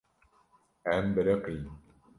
Em 0.93 1.05
biriqîn. 1.15 1.61